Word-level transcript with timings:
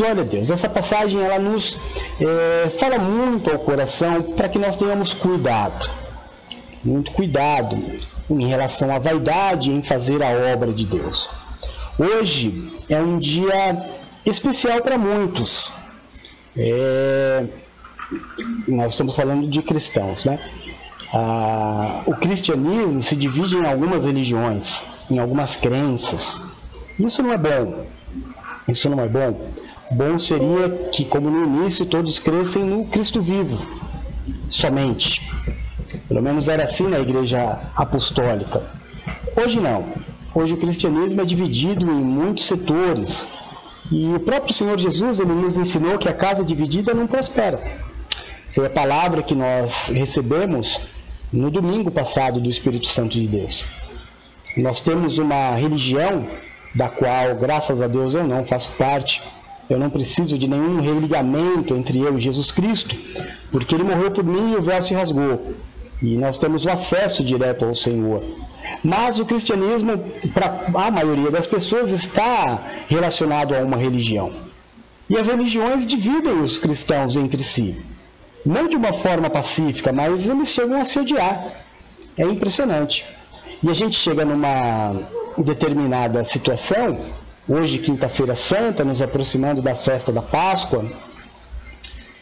Glória 0.00 0.22
a 0.22 0.24
Deus. 0.24 0.48
Essa 0.48 0.66
passagem 0.66 1.20
ela 1.20 1.38
nos 1.38 1.76
é, 2.18 2.70
fala 2.70 2.98
muito 2.98 3.50
ao 3.50 3.58
coração 3.58 4.22
para 4.32 4.48
que 4.48 4.58
nós 4.58 4.74
tenhamos 4.74 5.12
cuidado, 5.12 5.86
muito 6.82 7.12
cuidado 7.12 7.76
em 8.30 8.46
relação 8.46 8.96
à 8.96 8.98
vaidade 8.98 9.70
em 9.70 9.82
fazer 9.82 10.22
a 10.22 10.54
obra 10.54 10.72
de 10.72 10.86
Deus. 10.86 11.28
Hoje 11.98 12.72
é 12.88 12.98
um 12.98 13.18
dia 13.18 13.90
especial 14.24 14.80
para 14.80 14.96
muitos. 14.96 15.70
É, 16.56 17.44
nós 18.66 18.92
estamos 18.92 19.14
falando 19.14 19.48
de 19.48 19.60
cristãos, 19.60 20.24
né? 20.24 20.40
Ah, 21.12 22.04
o 22.06 22.14
cristianismo 22.14 23.02
se 23.02 23.14
divide 23.14 23.54
em 23.54 23.66
algumas 23.66 24.06
religiões, 24.06 24.82
em 25.10 25.18
algumas 25.18 25.56
crenças. 25.56 26.40
Isso 26.98 27.22
não 27.22 27.34
é 27.34 27.36
bom. 27.36 27.84
Isso 28.66 28.88
não 28.88 28.98
é 29.02 29.06
bom. 29.06 29.50
Bom 29.90 30.18
seria 30.20 30.68
que, 30.92 31.04
como 31.04 31.28
no 31.28 31.44
início, 31.44 31.84
todos 31.84 32.20
crescem 32.20 32.62
no 32.62 32.84
Cristo 32.84 33.20
vivo, 33.20 33.60
somente. 34.48 35.20
Pelo 36.06 36.22
menos 36.22 36.46
era 36.46 36.62
assim 36.62 36.88
na 36.88 37.00
igreja 37.00 37.60
apostólica. 37.74 38.62
Hoje 39.36 39.58
não. 39.58 39.84
Hoje 40.32 40.54
o 40.54 40.56
cristianismo 40.56 41.20
é 41.20 41.24
dividido 41.24 41.90
em 41.90 42.04
muitos 42.04 42.44
setores. 42.44 43.26
E 43.90 44.06
o 44.14 44.20
próprio 44.20 44.54
Senhor 44.54 44.78
Jesus 44.78 45.18
ele 45.18 45.32
nos 45.32 45.56
ensinou 45.56 45.98
que 45.98 46.08
a 46.08 46.14
casa 46.14 46.44
dividida 46.44 46.94
não 46.94 47.08
prospera. 47.08 47.60
Foi 48.52 48.66
a 48.66 48.70
palavra 48.70 49.24
que 49.24 49.34
nós 49.34 49.88
recebemos 49.88 50.80
no 51.32 51.50
domingo 51.50 51.90
passado 51.90 52.40
do 52.40 52.48
Espírito 52.48 52.86
Santo 52.86 53.14
de 53.14 53.26
Deus. 53.26 53.64
Nós 54.56 54.80
temos 54.80 55.18
uma 55.18 55.56
religião 55.56 56.24
da 56.76 56.88
qual, 56.88 57.34
graças 57.34 57.82
a 57.82 57.88
Deus, 57.88 58.14
eu 58.14 58.24
não 58.24 58.44
faço 58.44 58.70
parte. 58.78 59.20
Eu 59.70 59.78
não 59.78 59.88
preciso 59.88 60.36
de 60.36 60.48
nenhum 60.48 60.80
religamento 60.80 61.76
entre 61.76 62.00
eu 62.00 62.18
e 62.18 62.20
Jesus 62.20 62.50
Cristo, 62.50 62.96
porque 63.52 63.72
ele 63.72 63.84
morreu 63.84 64.10
por 64.10 64.24
mim 64.24 64.52
e 64.52 64.56
o 64.56 64.62
véu 64.62 64.82
se 64.82 64.92
rasgou. 64.92 65.54
E 66.02 66.16
nós 66.16 66.38
temos 66.38 66.64
o 66.64 66.70
acesso 66.70 67.22
direto 67.22 67.64
ao 67.64 67.74
Senhor. 67.74 68.20
Mas 68.82 69.20
o 69.20 69.24
cristianismo, 69.24 69.96
para 70.34 70.66
a 70.74 70.90
maioria 70.90 71.30
das 71.30 71.46
pessoas, 71.46 71.92
está 71.92 72.64
relacionado 72.88 73.54
a 73.54 73.60
uma 73.60 73.76
religião. 73.76 74.32
E 75.08 75.16
as 75.16 75.28
religiões 75.28 75.86
dividem 75.86 76.40
os 76.40 76.58
cristãos 76.58 77.14
entre 77.14 77.44
si. 77.44 77.76
Não 78.44 78.68
de 78.68 78.76
uma 78.76 78.92
forma 78.92 79.30
pacífica, 79.30 79.92
mas 79.92 80.26
eles 80.28 80.48
chegam 80.48 80.80
a 80.80 80.84
se 80.84 80.98
odiar. 80.98 81.46
É 82.16 82.24
impressionante. 82.24 83.04
E 83.62 83.70
a 83.70 83.74
gente 83.74 83.96
chega 83.96 84.24
numa 84.24 84.94
determinada 85.38 86.24
situação, 86.24 86.98
hoje, 87.50 87.78
quinta-feira 87.78 88.36
santa, 88.36 88.84
nos 88.84 89.02
aproximando 89.02 89.60
da 89.60 89.74
festa 89.74 90.12
da 90.12 90.22
Páscoa, 90.22 90.88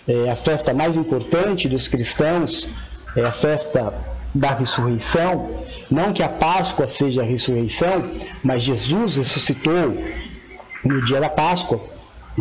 é 0.07 0.31
a 0.31 0.34
festa 0.34 0.73
mais 0.73 0.97
importante 0.97 1.69
dos 1.69 1.87
cristãos, 1.87 2.67
é 3.15 3.23
a 3.23 3.31
festa 3.31 3.93
da 4.34 4.55
ressurreição. 4.55 5.51
Não 5.91 6.15
que 6.15 6.23
a 6.23 6.29
Páscoa 6.31 6.87
seja 6.87 7.21
a 7.21 7.25
ressurreição, 7.25 8.11
mas 8.43 8.62
Jesus 8.62 9.17
ressuscitou 9.17 10.03
no 10.83 11.05
dia 11.05 11.21
da 11.21 11.29
Páscoa. 11.29 11.79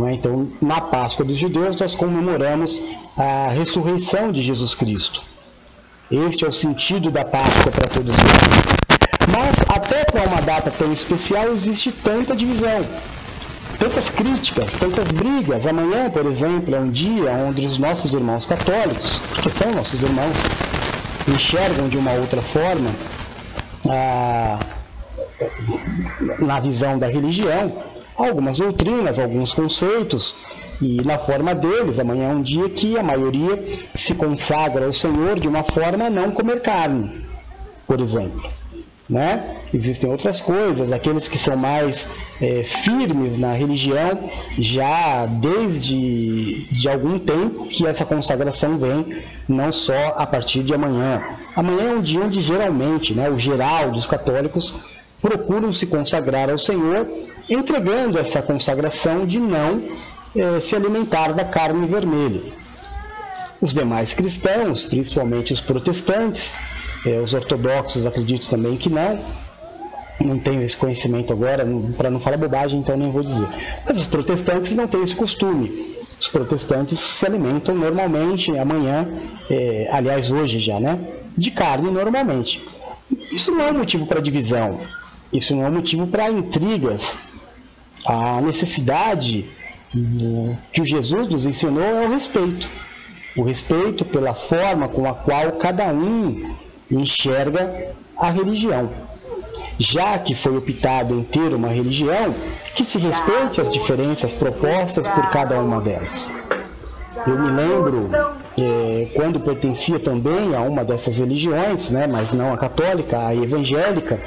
É? 0.06 0.14
Então, 0.14 0.50
na 0.62 0.80
Páscoa 0.80 1.26
dos 1.26 1.38
judeus, 1.38 1.76
nós 1.76 1.94
comemoramos 1.94 2.82
a 3.18 3.50
ressurreição 3.50 4.32
de 4.32 4.42
Jesus 4.42 4.74
Cristo. 4.74 5.22
Este 6.10 6.46
é 6.46 6.48
o 6.48 6.54
sentido 6.54 7.12
da 7.12 7.26
Páscoa 7.26 7.72
para 7.72 7.88
todos 7.90 8.16
nós. 8.16 8.87
Mas 9.38 9.62
até 9.70 10.04
com 10.04 10.18
uma 10.18 10.42
data 10.42 10.72
tão 10.72 10.92
especial 10.92 11.54
existe 11.54 11.92
tanta 11.92 12.36
divisão, 12.36 12.84
tantas 13.78 14.10
críticas, 14.10 14.74
tantas 14.74 15.12
brigas. 15.12 15.68
Amanhã, 15.68 16.10
por 16.10 16.26
exemplo, 16.26 16.74
é 16.74 16.80
um 16.80 16.90
dia 16.90 17.32
onde 17.48 17.64
os 17.64 17.78
nossos 17.78 18.16
irmãos 18.16 18.48
católicos, 18.48 19.22
que 19.44 19.52
são 19.52 19.76
nossos 19.76 20.02
irmãos, 20.02 20.36
enxergam 21.28 21.88
de 21.88 22.00
uma 22.00 22.14
outra 22.14 22.42
forma 22.42 22.90
a, 23.88 24.60
na 26.40 26.60
visão 26.60 26.98
da 26.98 27.06
religião 27.06 27.72
algumas 28.16 28.58
doutrinas, 28.58 29.20
alguns 29.20 29.54
conceitos, 29.54 30.36
e 30.82 31.04
na 31.06 31.20
forma 31.20 31.54
deles, 31.54 32.00
amanhã 32.00 32.32
é 32.32 32.34
um 32.34 32.42
dia 32.42 32.68
que 32.70 32.98
a 32.98 33.04
maioria 33.04 33.64
se 33.94 34.16
consagra 34.16 34.88
ao 34.88 34.94
Senhor 34.94 35.40
de 35.40 35.48
uma 35.48 35.64
forma 35.64 36.06
a 36.06 36.10
não 36.10 36.32
comer 36.32 36.64
carne, 36.64 37.24
por 37.86 38.02
exemplo. 38.02 38.57
Né? 39.10 39.56
Existem 39.74 40.10
outras 40.10 40.42
coisas, 40.42 40.92
aqueles 40.92 41.30
que 41.30 41.38
são 41.38 41.56
mais 41.56 42.10
é, 42.42 42.62
firmes 42.64 43.40
na 43.40 43.54
religião, 43.54 44.30
já 44.60 45.26
desde 45.26 46.68
de 46.74 46.90
algum 46.90 47.18
tempo 47.18 47.68
que 47.68 47.88
essa 47.88 48.04
consagração 48.04 48.78
vem, 48.78 49.18
não 49.48 49.72
só 49.72 50.16
a 50.18 50.28
partir 50.28 50.62
de 50.62 50.74
amanhã. 50.74 51.24
Amanhã 51.56 51.92
é 51.92 51.94
um 51.96 52.02
dia 52.02 52.22
onde 52.22 52.42
geralmente, 52.42 53.14
né, 53.14 53.30
o 53.30 53.40
geral 53.40 53.92
dos 53.92 54.06
católicos 54.06 54.74
procuram 55.22 55.72
se 55.72 55.86
consagrar 55.86 56.50
ao 56.50 56.58
Senhor, 56.58 57.08
entregando 57.50 58.20
essa 58.20 58.42
consagração 58.42 59.26
de 59.26 59.40
não 59.40 59.84
é, 60.36 60.60
se 60.60 60.76
alimentar 60.76 61.32
da 61.32 61.46
carne 61.46 61.88
vermelha. 61.88 62.42
Os 63.60 63.74
demais 63.74 64.14
cristãos, 64.14 64.84
principalmente 64.84 65.52
os 65.52 65.62
protestantes, 65.62 66.54
é, 67.08 67.20
os 67.20 67.34
ortodoxos 67.34 68.06
acredito 68.06 68.50
também 68.50 68.76
que 68.76 68.90
não. 68.90 69.20
Não 70.20 70.40
tenho 70.40 70.64
esse 70.64 70.76
conhecimento 70.76 71.32
agora, 71.32 71.66
para 71.96 72.10
não 72.10 72.20
falar 72.20 72.38
bobagem, 72.38 72.80
então 72.80 72.98
nem 72.98 73.12
vou 73.12 73.24
dizer. 73.24 73.48
Mas 73.86 74.00
os 74.00 74.08
protestantes 74.08 74.72
não 74.76 74.88
têm 74.88 75.04
esse 75.04 75.16
costume. 75.16 75.96
Os 76.20 76.28
protestantes 76.28 77.00
se 77.00 77.26
alimentam 77.26 77.76
normalmente, 77.76 78.58
amanhã, 78.58 79.08
é, 79.50 79.88
aliás, 79.92 80.32
hoje 80.32 80.58
já, 80.60 80.80
né? 80.80 81.00
De 81.38 81.52
carne 81.52 81.92
normalmente. 81.92 82.62
Isso 83.32 83.52
não 83.52 83.66
é 83.66 83.72
motivo 83.72 84.08
para 84.08 84.20
divisão. 84.20 84.80
Isso 85.32 85.56
não 85.56 85.66
é 85.66 85.70
motivo 85.70 86.08
para 86.08 86.32
intrigas. 86.32 87.16
A 88.06 88.42
necessidade 88.42 89.46
que 90.72 90.82
o 90.82 90.86
Jesus 90.86 91.28
nos 91.28 91.46
ensinou 91.46 91.84
é 91.84 92.08
o 92.08 92.10
respeito. 92.10 92.68
O 93.36 93.44
respeito 93.44 94.04
pela 94.04 94.34
forma 94.34 94.88
com 94.88 95.08
a 95.08 95.14
qual 95.14 95.54
cada 95.54 95.86
um 95.88 96.57
enxerga 96.90 97.92
a 98.18 98.30
religião. 98.30 98.90
Já 99.80 100.18
que 100.18 100.34
foi 100.34 100.58
optado 100.58 101.14
em 101.14 101.24
ter 101.24 101.54
uma 101.54 101.68
religião, 101.68 102.34
que 102.76 102.84
se 102.84 102.98
respeite 102.98 103.62
as 103.62 103.70
diferenças 103.70 104.34
propostas 104.34 105.08
por 105.08 105.30
cada 105.30 105.60
uma 105.60 105.80
delas. 105.80 106.30
Eu 107.26 107.38
me 107.38 107.50
lembro 107.50 108.10
é, 108.58 109.08
quando 109.14 109.40
pertencia 109.40 110.00
também 110.00 110.56
a 110.56 110.62
uma 110.62 110.84
dessas 110.84 111.20
religiões, 111.20 111.90
né, 111.90 112.08
mas 112.08 112.34
não 112.34 112.54
a 112.54 112.58
católica, 112.58 113.28
a 113.28 113.36
evangélica, 113.36 114.20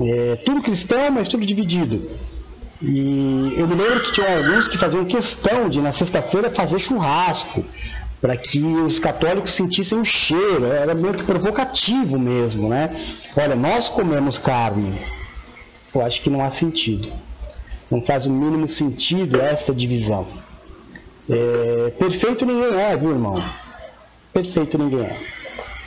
é, 0.00 0.36
tudo 0.44 0.62
cristão, 0.62 1.10
mas 1.10 1.28
tudo 1.28 1.44
dividido. 1.44 2.10
E 2.82 3.54
eu 3.58 3.68
me 3.68 3.74
lembro 3.74 4.00
que 4.00 4.12
tinha 4.12 4.38
alguns 4.38 4.66
que 4.66 4.78
faziam 4.78 5.04
questão 5.04 5.68
de 5.68 5.80
na 5.80 5.92
sexta-feira 5.92 6.50
fazer 6.50 6.78
churrasco, 6.78 7.62
para 8.20 8.36
que 8.36 8.62
os 8.62 8.98
católicos 8.98 9.52
sentissem 9.52 9.98
o 9.98 10.04
cheiro, 10.04 10.66
era 10.66 10.94
meio 10.94 11.14
que 11.14 11.24
provocativo 11.24 12.18
mesmo, 12.18 12.68
né? 12.68 12.94
Olha, 13.34 13.56
nós 13.56 13.88
comemos 13.88 14.36
carne. 14.36 15.00
Eu 15.94 16.02
acho 16.02 16.20
que 16.20 16.28
não 16.28 16.44
há 16.44 16.50
sentido. 16.50 17.10
Não 17.90 18.02
faz 18.02 18.26
o 18.26 18.30
mínimo 18.30 18.68
sentido 18.68 19.40
essa 19.40 19.74
divisão. 19.74 20.26
É, 21.28 21.90
perfeito 21.98 22.44
ninguém 22.44 22.78
é, 22.78 22.96
viu, 22.96 23.10
irmão? 23.10 23.42
Perfeito 24.32 24.76
ninguém 24.76 25.00
é. 25.00 25.16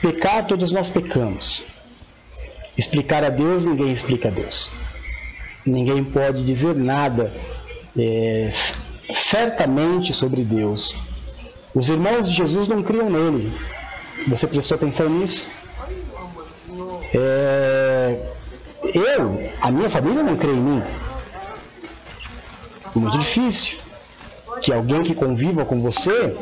Pecar, 0.02 0.46
todos 0.46 0.72
nós 0.72 0.90
pecamos. 0.90 1.62
Explicar 2.76 3.22
a 3.22 3.30
Deus, 3.30 3.64
ninguém 3.64 3.92
explica 3.92 4.28
a 4.28 4.30
Deus. 4.32 4.70
Ninguém 5.64 6.02
pode 6.02 6.44
dizer 6.44 6.74
nada 6.74 7.32
é, 7.96 8.50
certamente 9.12 10.12
sobre 10.12 10.42
Deus 10.42 10.94
os 11.74 11.88
irmãos 11.88 12.28
de 12.28 12.34
Jesus 12.34 12.68
não 12.68 12.82
criam 12.82 13.10
nele. 13.10 13.52
Você 14.28 14.46
prestou 14.46 14.76
atenção 14.76 15.08
nisso? 15.08 15.46
É... 17.12 18.18
Eu, 18.82 19.50
a 19.60 19.70
minha 19.70 19.90
família 19.90 20.22
não 20.22 20.36
crê 20.36 20.52
em 20.52 20.60
mim. 20.60 20.82
Muito 22.94 23.18
difícil. 23.18 23.78
Que 24.62 24.72
alguém 24.72 25.02
que 25.02 25.14
conviva 25.14 25.64
com 25.64 25.80
você 25.80 26.34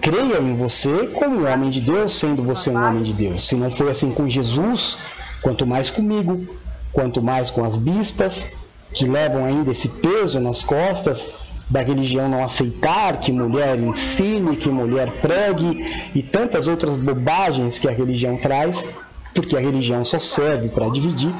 creia 0.00 0.38
em 0.40 0.56
você 0.56 1.08
como 1.08 1.40
um 1.40 1.52
homem 1.52 1.70
de 1.70 1.80
Deus, 1.80 2.18
sendo 2.18 2.42
você 2.42 2.70
um 2.70 2.82
homem 2.82 3.02
de 3.02 3.12
Deus. 3.12 3.46
Se 3.46 3.56
não 3.56 3.70
foi 3.70 3.90
assim 3.90 4.10
com 4.10 4.28
Jesus, 4.28 4.98
quanto 5.42 5.66
mais 5.66 5.90
comigo, 5.90 6.46
quanto 6.92 7.22
mais 7.22 7.50
com 7.50 7.64
as 7.64 7.76
bispas, 7.76 8.48
que 8.92 9.04
levam 9.04 9.44
ainda 9.44 9.70
esse 9.70 9.88
peso 9.88 10.40
nas 10.40 10.62
costas 10.62 11.28
da 11.68 11.82
religião 11.82 12.28
não 12.28 12.42
aceitar 12.42 13.18
que 13.20 13.30
mulher 13.30 13.78
ensine, 13.78 14.56
que 14.56 14.68
mulher 14.68 15.10
pregue 15.20 16.10
e 16.14 16.22
tantas 16.22 16.66
outras 16.66 16.96
bobagens 16.96 17.78
que 17.78 17.86
a 17.86 17.90
religião 17.90 18.36
traz, 18.36 18.86
porque 19.34 19.56
a 19.56 19.60
religião 19.60 20.04
só 20.04 20.18
serve 20.18 20.68
para 20.68 20.88
dividir. 20.88 21.32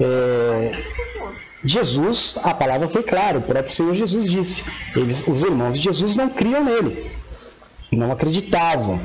É, 0.00 0.72
Jesus, 1.64 2.38
a 2.42 2.54
palavra 2.54 2.88
foi 2.88 3.02
clara, 3.02 3.38
o 3.38 3.42
próprio 3.42 3.72
Senhor 3.72 3.94
Jesus 3.94 4.30
disse. 4.30 4.64
Eles, 4.94 5.26
os 5.26 5.42
irmãos 5.42 5.74
de 5.74 5.82
Jesus 5.82 6.14
não 6.14 6.28
criam 6.28 6.64
nele, 6.64 7.10
não 7.90 8.12
acreditavam. 8.12 9.00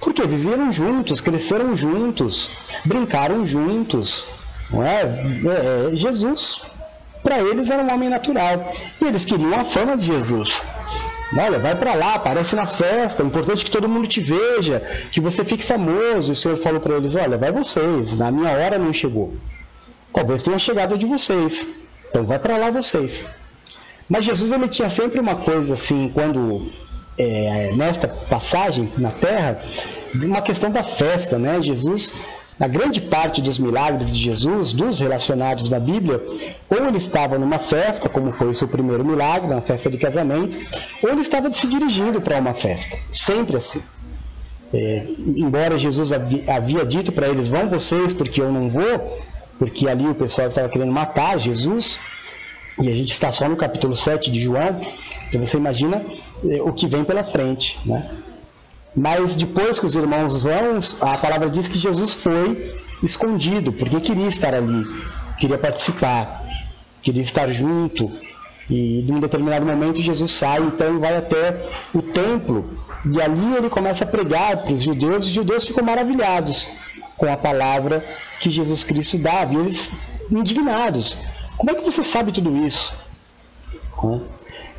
Porque 0.00 0.26
viveram 0.26 0.70
juntos, 0.70 1.20
cresceram 1.20 1.74
juntos, 1.74 2.50
brincaram 2.84 3.44
juntos. 3.44 4.24
Não 4.70 4.82
é? 4.82 5.02
é, 5.02 5.92
é 5.92 5.96
Jesus, 5.96 6.62
para 7.28 7.40
eles, 7.40 7.68
era 7.68 7.82
um 7.82 7.92
homem 7.92 8.08
natural. 8.08 8.72
E 9.00 9.04
eles 9.04 9.24
queriam 9.26 9.54
a 9.60 9.64
fama 9.64 9.96
de 9.98 10.06
Jesus. 10.06 10.64
Olha, 11.36 11.58
vai 11.58 11.76
para 11.76 11.92
lá, 11.92 12.14
aparece 12.14 12.56
na 12.56 12.64
festa, 12.64 13.22
é 13.22 13.26
importante 13.26 13.62
que 13.62 13.70
todo 13.70 13.86
mundo 13.86 14.08
te 14.08 14.18
veja, 14.18 14.80
que 15.12 15.20
você 15.20 15.44
fique 15.44 15.62
famoso. 15.62 16.30
E 16.30 16.32
o 16.32 16.36
Senhor 16.36 16.56
falou 16.56 16.80
para 16.80 16.96
eles: 16.96 17.14
Olha, 17.14 17.36
vai 17.36 17.52
vocês, 17.52 18.16
na 18.16 18.30
minha 18.30 18.50
hora 18.50 18.78
não 18.78 18.94
chegou. 18.94 19.34
Talvez 20.10 20.42
tenha 20.42 20.58
chegado 20.58 20.96
de 20.96 21.04
vocês, 21.04 21.68
então 22.08 22.24
vai 22.24 22.38
para 22.38 22.56
lá 22.56 22.70
vocês. 22.70 23.26
Mas 24.08 24.24
Jesus 24.24 24.50
ele 24.50 24.66
tinha 24.68 24.88
sempre 24.88 25.20
uma 25.20 25.36
coisa 25.36 25.74
assim, 25.74 26.10
quando 26.14 26.72
é, 27.18 27.72
nesta 27.76 28.08
passagem 28.08 28.90
na 28.96 29.10
Terra, 29.10 29.62
uma 30.14 30.40
questão 30.40 30.70
da 30.70 30.82
festa, 30.82 31.38
né? 31.38 31.60
Jesus 31.60 32.14
na 32.58 32.66
grande 32.66 33.00
parte 33.00 33.40
dos 33.40 33.58
milagres 33.58 34.12
de 34.12 34.18
Jesus, 34.18 34.72
dos 34.72 34.98
relacionados 34.98 35.68
da 35.68 35.78
Bíblia, 35.78 36.20
ou 36.68 36.86
ele 36.86 36.98
estava 36.98 37.38
numa 37.38 37.58
festa, 37.58 38.08
como 38.08 38.32
foi 38.32 38.48
o 38.48 38.54
seu 38.54 38.66
primeiro 38.66 39.04
milagre, 39.04 39.48
na 39.48 39.60
festa 39.60 39.88
de 39.88 39.96
casamento, 39.96 40.56
ou 41.02 41.10
ele 41.10 41.20
estava 41.20 41.52
se 41.52 41.68
dirigindo 41.68 42.20
para 42.20 42.38
uma 42.38 42.54
festa. 42.54 42.98
Sempre 43.12 43.56
assim. 43.56 43.80
É, 44.72 45.06
embora 45.36 45.78
Jesus 45.78 46.12
havia, 46.12 46.42
havia 46.54 46.84
dito 46.84 47.12
para 47.12 47.28
eles: 47.28 47.48
vão 47.48 47.68
vocês, 47.68 48.12
porque 48.12 48.40
eu 48.40 48.52
não 48.52 48.68
vou, 48.68 49.18
porque 49.58 49.88
ali 49.88 50.06
o 50.06 50.14
pessoal 50.14 50.48
estava 50.48 50.68
querendo 50.68 50.92
matar 50.92 51.38
Jesus, 51.38 51.98
e 52.80 52.88
a 52.88 52.94
gente 52.94 53.12
está 53.12 53.32
só 53.32 53.48
no 53.48 53.56
capítulo 53.56 53.94
7 53.94 54.30
de 54.30 54.40
João, 54.40 54.80
então 55.28 55.40
você 55.40 55.56
imagina 55.56 56.02
é, 56.44 56.60
o 56.60 56.72
que 56.72 56.86
vem 56.86 57.04
pela 57.04 57.24
frente. 57.24 57.78
Né? 57.86 58.10
Mas 58.94 59.36
depois 59.36 59.78
que 59.78 59.86
os 59.86 59.94
irmãos 59.94 60.42
vão, 60.42 60.80
a 61.00 61.18
palavra 61.18 61.48
diz 61.48 61.68
que 61.68 61.78
Jesus 61.78 62.14
foi 62.14 62.74
escondido, 63.02 63.72
porque 63.72 64.00
queria 64.00 64.26
estar 64.26 64.54
ali, 64.54 64.84
queria 65.38 65.58
participar, 65.58 66.44
queria 67.02 67.22
estar 67.22 67.48
junto. 67.50 68.10
E 68.68 69.00
em 69.08 69.12
um 69.12 69.20
determinado 69.20 69.64
momento 69.64 70.00
Jesus 70.00 70.30
sai, 70.30 70.60
então 70.60 70.98
vai 70.98 71.16
até 71.16 71.56
o 71.94 72.02
templo, 72.02 72.78
e 73.10 73.20
ali 73.20 73.56
ele 73.56 73.70
começa 73.70 74.04
a 74.04 74.06
pregar 74.06 74.58
para 74.58 74.74
os 74.74 74.82
judeus, 74.82 75.26
e 75.26 75.28
os 75.28 75.34
judeus 75.34 75.66
ficam 75.66 75.84
maravilhados 75.84 76.66
com 77.16 77.32
a 77.32 77.36
palavra 77.36 78.04
que 78.40 78.50
Jesus 78.50 78.84
Cristo 78.84 79.16
dava, 79.16 79.54
e 79.54 79.56
eles 79.56 79.90
indignados. 80.30 81.16
Como 81.56 81.70
é 81.70 81.74
que 81.74 81.84
você 81.84 82.02
sabe 82.02 82.30
tudo 82.30 82.64
isso? 82.64 82.92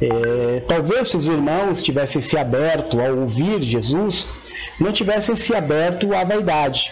É, 0.01 0.61
talvez 0.61 1.09
se 1.09 1.17
os 1.17 1.27
irmãos 1.27 1.81
tivessem 1.81 2.21
se 2.21 2.37
aberto 2.37 2.99
ao 3.01 3.17
ouvir 3.17 3.61
Jesus, 3.61 4.25
não 4.79 4.93
tivessem 4.93 5.35
se 5.35 5.53
aberto 5.53 6.13
à 6.13 6.23
vaidade. 6.23 6.91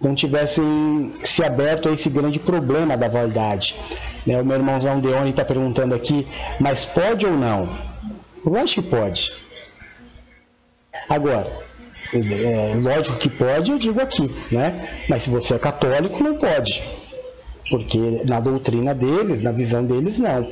Não 0.00 0.14
tivessem 0.14 1.14
se 1.22 1.44
aberto 1.44 1.88
a 1.88 1.92
esse 1.92 2.08
grande 2.08 2.38
problema 2.38 2.96
da 2.96 3.08
vaidade. 3.08 3.74
Né, 4.26 4.40
o 4.40 4.44
meu 4.44 4.56
irmãozão 4.56 5.00
Deone 5.00 5.30
está 5.30 5.44
perguntando 5.44 5.94
aqui, 5.94 6.26
mas 6.58 6.84
pode 6.84 7.26
ou 7.26 7.32
não? 7.32 7.68
Eu 8.44 8.56
acho 8.56 8.76
que 8.76 8.82
pode. 8.82 9.32
Agora, 11.08 11.50
é, 12.12 12.74
lógico 12.76 13.18
que 13.18 13.28
pode, 13.28 13.70
eu 13.70 13.78
digo 13.78 14.00
aqui, 14.00 14.34
né? 14.50 14.88
Mas 15.08 15.24
se 15.24 15.30
você 15.30 15.54
é 15.54 15.58
católico, 15.58 16.22
não 16.22 16.36
pode 16.36 16.82
porque 17.70 18.22
na 18.26 18.40
doutrina 18.40 18.94
deles, 18.94 19.42
na 19.42 19.52
visão 19.52 19.84
deles, 19.84 20.18
não. 20.18 20.46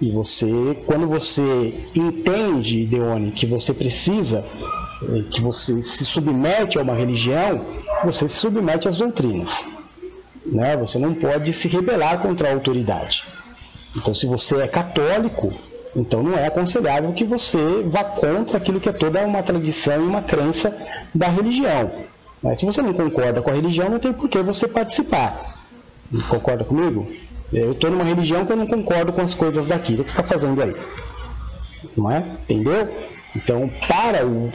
E 0.00 0.10
você, 0.10 0.76
quando 0.86 1.08
você 1.08 1.74
entende, 1.94 2.84
Deone, 2.86 3.32
que 3.32 3.46
você 3.46 3.74
precisa, 3.74 4.44
eh, 5.02 5.24
que 5.30 5.40
você 5.40 5.82
se 5.82 6.04
submete 6.04 6.78
a 6.78 6.82
uma 6.82 6.94
religião, 6.94 7.64
você 8.04 8.28
se 8.28 8.36
submete 8.36 8.88
às 8.88 8.98
doutrinas. 8.98 9.64
Né? 10.46 10.76
Você 10.76 10.98
não 10.98 11.14
pode 11.14 11.52
se 11.52 11.66
rebelar 11.68 12.20
contra 12.20 12.48
a 12.48 12.52
autoridade. 12.52 13.24
Então, 13.96 14.14
se 14.14 14.26
você 14.26 14.58
é 14.58 14.68
católico, 14.68 15.52
então 15.96 16.22
não 16.22 16.38
é 16.38 16.46
aconselhável 16.46 17.12
que 17.12 17.24
você 17.24 17.58
vá 17.86 18.04
contra 18.04 18.58
aquilo 18.58 18.80
que 18.80 18.88
é 18.88 18.92
toda 18.92 19.26
uma 19.26 19.42
tradição 19.42 19.96
e 19.96 20.06
uma 20.06 20.22
crença 20.22 20.76
da 21.12 21.26
religião. 21.28 21.90
Mas 22.40 22.60
se 22.60 22.66
você 22.66 22.80
não 22.80 22.92
concorda 22.92 23.42
com 23.42 23.50
a 23.50 23.54
religião, 23.54 23.88
não 23.88 23.98
tem 23.98 24.12
por 24.12 24.28
que 24.28 24.40
você 24.42 24.68
participar. 24.68 25.47
Concorda 26.28 26.64
comigo? 26.64 27.10
Eu 27.52 27.72
estou 27.72 27.90
numa 27.90 28.04
religião 28.04 28.44
que 28.44 28.52
eu 28.52 28.56
não 28.56 28.66
concordo 28.66 29.12
com 29.12 29.22
as 29.22 29.34
coisas 29.34 29.66
daqui. 29.66 29.94
O 29.94 30.04
que 30.04 30.10
você 30.10 30.20
está 30.20 30.22
fazendo 30.22 30.62
aí? 30.62 30.74
Não 31.96 32.10
é? 32.10 32.24
Entendeu? 32.48 32.88
Então, 33.34 33.70
para 33.86 34.26
o. 34.26 34.52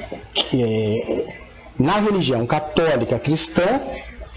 É, 0.54 1.36
na 1.78 2.00
religião 2.00 2.46
católica 2.46 3.18
cristã, 3.18 3.82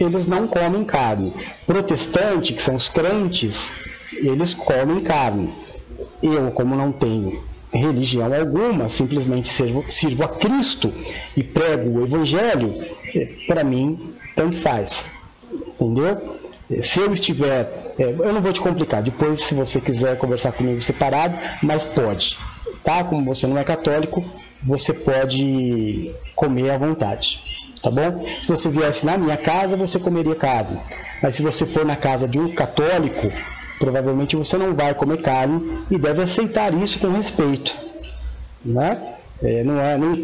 eles 0.00 0.26
não 0.26 0.46
comem 0.46 0.84
carne. 0.84 1.32
Protestante, 1.66 2.52
que 2.52 2.62
são 2.62 2.76
os 2.76 2.88
crentes, 2.88 3.70
eles 4.12 4.54
comem 4.54 5.00
carne. 5.00 5.52
Eu, 6.22 6.50
como 6.50 6.74
não 6.74 6.92
tenho 6.92 7.42
religião 7.72 8.32
alguma, 8.32 8.88
simplesmente 8.88 9.48
sirvo, 9.48 9.84
sirvo 9.88 10.24
a 10.24 10.28
Cristo 10.28 10.92
e 11.36 11.42
prego 11.42 11.98
o 11.98 12.04
Evangelho, 12.04 12.74
é, 13.14 13.28
para 13.46 13.62
mim, 13.62 14.14
tanto 14.34 14.56
faz. 14.56 15.06
Entendeu? 15.52 16.35
Se 16.82 17.00
eu 17.00 17.12
estiver, 17.12 17.94
é, 17.98 18.04
eu 18.04 18.32
não 18.32 18.40
vou 18.40 18.52
te 18.52 18.60
complicar, 18.60 19.02
depois 19.02 19.42
se 19.42 19.54
você 19.54 19.80
quiser 19.80 20.18
conversar 20.18 20.52
comigo 20.52 20.80
separado, 20.80 21.38
mas 21.62 21.84
pode, 21.84 22.36
tá? 22.82 23.04
Como 23.04 23.24
você 23.24 23.46
não 23.46 23.56
é 23.56 23.62
católico, 23.62 24.24
você 24.62 24.92
pode 24.92 26.12
comer 26.34 26.70
à 26.70 26.78
vontade, 26.78 27.40
tá 27.80 27.88
bom? 27.88 28.24
Se 28.42 28.48
você 28.48 28.68
viesse 28.68 29.06
na 29.06 29.16
minha 29.16 29.36
casa, 29.36 29.76
você 29.76 29.98
comeria 29.98 30.34
carne, 30.34 30.76
mas 31.22 31.36
se 31.36 31.42
você 31.42 31.64
for 31.64 31.84
na 31.84 31.94
casa 31.94 32.26
de 32.26 32.40
um 32.40 32.52
católico, 32.52 33.32
provavelmente 33.78 34.34
você 34.34 34.56
não 34.56 34.74
vai 34.74 34.92
comer 34.92 35.22
carne 35.22 35.84
e 35.88 35.96
deve 35.96 36.22
aceitar 36.22 36.74
isso 36.74 36.98
com 36.98 37.12
respeito, 37.12 37.76
né? 38.64 39.14
É, 39.40 39.62
não, 39.62 39.78
é, 39.78 39.96
não, 39.96 40.16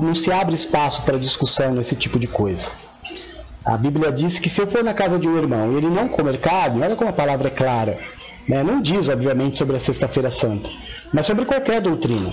não 0.00 0.14
se 0.14 0.30
abre 0.30 0.54
espaço 0.54 1.02
para 1.02 1.16
discussão 1.16 1.72
nesse 1.72 1.94
tipo 1.94 2.18
de 2.18 2.26
coisa. 2.26 2.70
A 3.64 3.76
Bíblia 3.76 4.10
diz 4.10 4.38
que 4.38 4.48
se 4.48 4.60
eu 4.60 4.66
for 4.66 4.82
na 4.82 4.94
casa 4.94 5.18
de 5.18 5.28
um 5.28 5.36
irmão 5.36 5.72
e 5.72 5.76
ele 5.76 5.88
não 5.88 6.08
comer 6.08 6.38
carne, 6.38 6.82
olha 6.82 6.96
como 6.96 7.10
a 7.10 7.12
palavra 7.12 7.48
é 7.48 7.50
clara. 7.50 7.98
Né? 8.48 8.62
Não 8.62 8.80
diz, 8.80 9.08
obviamente, 9.08 9.58
sobre 9.58 9.76
a 9.76 9.80
Sexta-feira 9.80 10.30
Santa, 10.30 10.68
mas 11.12 11.26
sobre 11.26 11.44
qualquer 11.44 11.80
doutrina. 11.80 12.32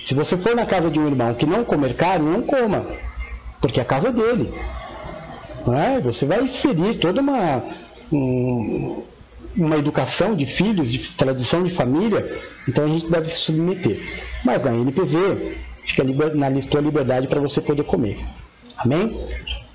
Se 0.00 0.14
você 0.14 0.36
for 0.36 0.54
na 0.54 0.64
casa 0.64 0.90
de 0.90 0.98
um 0.98 1.06
irmão 1.06 1.34
que 1.34 1.44
não 1.44 1.64
comer 1.64 1.94
carne, 1.94 2.30
não 2.30 2.42
coma, 2.42 2.86
porque 3.60 3.80
é 3.80 3.82
a 3.82 3.86
casa 3.86 4.12
dele. 4.12 4.52
Não 5.66 5.76
é? 5.76 6.00
Você 6.00 6.24
vai 6.24 6.46
ferir 6.48 6.98
toda 6.98 7.20
uma, 7.20 7.62
um, 8.10 9.02
uma 9.56 9.76
educação 9.76 10.34
de 10.34 10.46
filhos, 10.46 10.90
de 10.90 10.98
tradição 11.10 11.62
de 11.62 11.70
família, 11.70 12.34
então 12.66 12.84
a 12.84 12.88
gente 12.88 13.10
deve 13.10 13.26
se 13.26 13.36
submeter. 13.36 14.00
Mas 14.44 14.62
na 14.62 14.74
NPV, 14.74 15.56
fica 15.84 16.04
na 16.04 16.50
tua 16.62 16.80
liberdade 16.80 17.26
para 17.26 17.40
você 17.40 17.60
poder 17.60 17.82
comer. 17.82 18.24
Amém? 18.78 19.20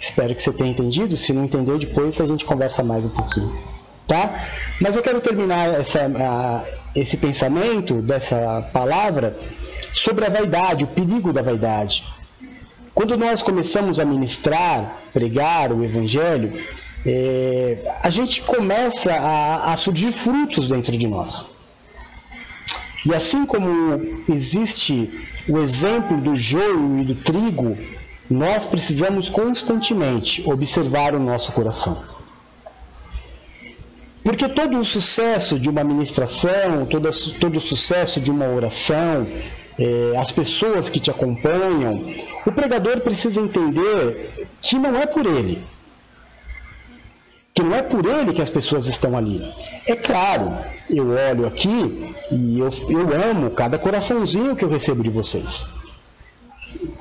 Espero 0.05 0.35
que 0.35 0.43
você 0.43 0.53
tenha 0.53 0.69
entendido. 0.69 1.17
Se 1.17 1.33
não 1.33 1.45
entendeu, 1.45 1.79
depois 1.79 2.21
a 2.21 2.27
gente 2.27 2.45
conversa 2.45 2.83
mais 2.83 3.03
um 3.05 3.09
pouquinho. 3.09 3.51
Tá? 4.07 4.45
Mas 4.79 4.95
eu 4.95 5.01
quero 5.01 5.19
terminar 5.19 5.67
essa, 5.67 6.05
a, 6.05 6.63
esse 6.95 7.17
pensamento 7.17 8.03
dessa 8.03 8.69
palavra 8.71 9.35
sobre 9.91 10.23
a 10.25 10.29
vaidade, 10.29 10.83
o 10.83 10.87
perigo 10.87 11.33
da 11.33 11.41
vaidade. 11.41 12.03
Quando 12.93 13.17
nós 13.17 13.41
começamos 13.41 13.99
a 13.99 14.05
ministrar, 14.05 14.95
pregar 15.11 15.71
o 15.71 15.83
Evangelho, 15.83 16.53
é, 17.03 17.97
a 18.03 18.09
gente 18.11 18.41
começa 18.43 19.11
a, 19.11 19.73
a 19.73 19.77
surgir 19.77 20.11
frutos 20.11 20.67
dentro 20.67 20.95
de 20.95 21.07
nós. 21.07 21.47
E 23.03 23.13
assim 23.13 23.43
como 23.43 24.21
existe 24.29 25.27
o 25.49 25.57
exemplo 25.57 26.21
do 26.21 26.35
joio 26.35 26.99
e 26.99 27.03
do 27.03 27.15
trigo 27.15 27.75
nós 28.29 28.65
precisamos 28.65 29.29
constantemente 29.29 30.43
observar 30.49 31.13
o 31.13 31.19
nosso 31.19 31.51
coração. 31.51 31.97
Porque 34.23 34.49
todo 34.49 34.79
o 34.79 34.83
sucesso 34.83 35.59
de 35.59 35.69
uma 35.69 35.83
ministração, 35.83 36.85
todo, 36.89 37.07
todo 37.39 37.57
o 37.57 37.61
sucesso 37.61 38.19
de 38.19 38.31
uma 38.31 38.47
oração, 38.47 39.27
é, 39.77 40.17
as 40.17 40.31
pessoas 40.31 40.89
que 40.89 40.99
te 40.99 41.11
acompanham, 41.11 42.03
o 42.43 42.51
pregador 42.51 43.01
precisa 43.01 43.39
entender 43.39 44.47
que 44.59 44.79
não 44.79 44.99
é 44.99 45.05
por 45.05 45.27
ele. 45.27 45.61
Que 47.53 47.61
não 47.61 47.75
é 47.75 47.83
por 47.83 48.03
ele 48.03 48.33
que 48.33 48.41
as 48.41 48.49
pessoas 48.49 48.87
estão 48.87 49.15
ali. 49.15 49.47
É 49.85 49.95
claro, 49.95 50.57
eu 50.89 51.07
olho 51.09 51.45
aqui 51.45 52.15
e 52.31 52.59
eu, 52.59 52.73
eu 52.89 53.29
amo 53.29 53.51
cada 53.51 53.77
coraçãozinho 53.77 54.55
que 54.55 54.65
eu 54.65 54.69
recebo 54.69 55.03
de 55.03 55.09
vocês. 55.11 55.67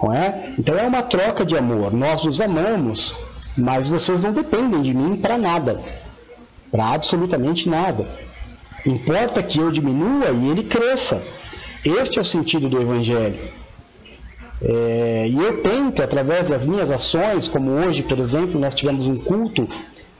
Não 0.03 0.13
é? 0.13 0.55
Então 0.59 0.77
é 0.77 0.83
uma 0.87 1.03
troca 1.03 1.45
de 1.45 1.57
amor. 1.57 1.93
Nós 1.93 2.25
os 2.25 2.41
amamos, 2.41 3.15
mas 3.57 3.89
vocês 3.89 4.23
não 4.23 4.33
dependem 4.33 4.83
de 4.83 4.93
mim 4.95 5.17
para 5.17 5.39
nada. 5.39 5.81
para 6.71 6.89
absolutamente 6.89 7.69
nada. 7.69 8.07
Importa 8.85 9.43
que 9.43 9.59
eu 9.59 9.71
diminua 9.71 10.31
e 10.31 10.51
ele 10.51 10.65
cresça. 10.65 11.23
Este 11.85 12.19
é 12.19 12.23
o 12.23 12.25
sentido 12.25 12.69
do 12.69 12.81
Evangelho. 12.81 13.39
É, 14.63 15.27
e 15.29 15.37
eu 15.37 15.63
tento, 15.63 16.03
através 16.03 16.49
das 16.49 16.65
minhas 16.65 16.91
ações, 16.91 17.49
como 17.49 17.71
hoje, 17.71 18.03
por 18.03 18.19
exemplo, 18.19 18.59
nós 18.59 18.75
tivemos 18.75 19.07
um 19.07 19.17
culto 19.17 19.69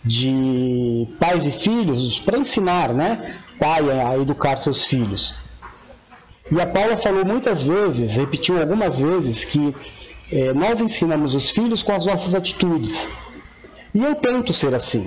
de 0.05 1.09
pais 1.19 1.47
e 1.47 1.51
filhos 1.51 2.19
para 2.19 2.39
ensinar, 2.39 2.93
né, 2.93 3.37
pai 3.59 3.83
a 3.91 4.19
educar 4.19 4.59
seus 4.59 4.85
filhos. 4.85 5.35
E 6.51 6.61
a 6.61 6.67
Paula 6.67 6.97
falou 6.97 7.25
muitas 7.25 7.63
vezes, 7.63 8.17
repetiu 8.17 8.61
algumas 8.61 8.99
vezes, 8.99 9.45
que 9.45 9.75
é, 10.31 10.53
nós 10.53 10.81
ensinamos 10.81 11.35
os 11.35 11.51
filhos 11.51 11.83
com 11.83 11.93
as 11.93 12.07
nossas 12.07 12.35
atitudes. 12.35 13.09
E 13.95 14.03
eu 14.03 14.15
tento 14.15 14.53
ser 14.53 14.75
assim. 14.75 15.07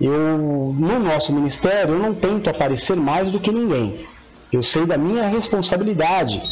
Eu, 0.00 0.74
no 0.76 0.98
nosso 0.98 1.32
ministério, 1.32 1.94
eu 1.94 1.98
não 1.98 2.12
tento 2.12 2.50
aparecer 2.50 2.96
mais 2.96 3.30
do 3.30 3.38
que 3.38 3.52
ninguém. 3.52 4.00
Eu 4.52 4.62
sei 4.62 4.84
da 4.84 4.98
minha 4.98 5.26
responsabilidade, 5.28 6.42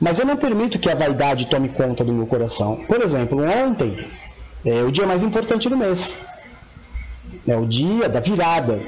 mas 0.00 0.18
eu 0.18 0.26
não 0.26 0.36
permito 0.36 0.78
que 0.78 0.90
a 0.90 0.94
vaidade 0.94 1.46
tome 1.46 1.70
conta 1.70 2.04
do 2.04 2.12
meu 2.12 2.26
coração. 2.26 2.76
Por 2.86 3.00
exemplo, 3.00 3.42
ontem 3.42 3.96
é 4.64 4.82
o 4.82 4.92
dia 4.92 5.06
mais 5.06 5.22
importante 5.22 5.68
do 5.68 5.76
mês. 5.76 6.18
É 7.46 7.56
o 7.56 7.66
dia 7.66 8.08
da 8.08 8.20
virada. 8.20 8.78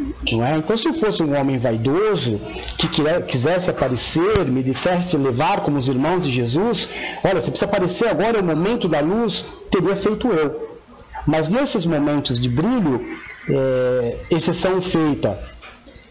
É? 0.00 0.56
Então, 0.56 0.76
se 0.76 0.88
eu 0.88 0.94
fosse 0.94 1.22
um 1.22 1.38
homem 1.38 1.58
vaidoso, 1.58 2.40
que 2.76 2.88
quisesse 3.26 3.70
aparecer, 3.70 4.44
me 4.46 4.62
dissesse 4.62 5.16
levar 5.16 5.60
como 5.60 5.78
os 5.78 5.86
irmãos 5.86 6.24
de 6.24 6.32
Jesus, 6.32 6.88
olha, 7.22 7.40
você 7.40 7.50
precisa 7.50 7.66
aparecer 7.66 8.08
agora, 8.08 8.38
é 8.38 8.40
o 8.40 8.44
momento 8.44 8.88
da 8.88 9.00
luz, 9.00 9.44
teria 9.70 9.94
feito 9.94 10.28
eu. 10.28 10.78
Mas 11.26 11.48
nesses 11.48 11.86
momentos 11.86 12.40
de 12.40 12.48
brilho, 12.48 13.06
é, 13.48 14.18
exceção 14.30 14.80
feita 14.80 15.38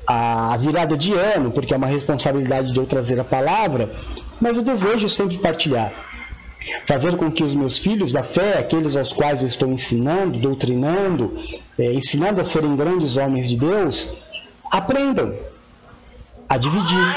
a 0.07 0.55
virada 0.57 0.95
de 0.95 1.13
ano, 1.13 1.51
porque 1.51 1.73
é 1.73 1.77
uma 1.77 1.87
responsabilidade 1.87 2.71
de 2.71 2.77
eu 2.77 2.85
trazer 2.85 3.19
a 3.19 3.23
palavra, 3.23 3.91
mas 4.39 4.57
eu 4.57 4.63
desejo 4.63 5.07
sempre 5.09 5.37
partilhar. 5.37 5.91
Fazer 6.85 7.17
com 7.17 7.31
que 7.31 7.43
os 7.43 7.55
meus 7.55 7.77
filhos 7.77 8.11
da 8.11 8.23
fé, 8.23 8.59
aqueles 8.59 8.95
aos 8.95 9.11
quais 9.11 9.41
eu 9.41 9.47
estou 9.47 9.69
ensinando, 9.69 10.39
doutrinando, 10.39 11.37
é, 11.77 11.93
ensinando 11.93 12.39
a 12.41 12.43
serem 12.43 12.75
grandes 12.75 13.17
homens 13.17 13.49
de 13.49 13.57
Deus, 13.57 14.07
aprendam 14.71 15.33
a 16.47 16.57
dividir, 16.57 17.15